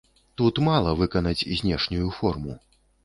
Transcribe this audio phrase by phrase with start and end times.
[0.41, 2.57] Тут мала выканаць знешнюю форму.